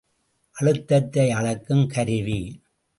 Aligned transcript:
அழுத்தத்தை 0.55 1.31
அளக்கும் 1.31 1.87
கருவி. 1.87 2.41